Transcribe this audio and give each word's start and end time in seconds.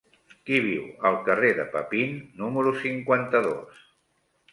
Qui 0.47 0.59
viu 0.67 0.85
al 1.09 1.17
carrer 1.27 1.51
de 1.59 1.65
Papin 1.75 2.15
número 2.39 2.73
cinquanta-dos? 2.79 3.85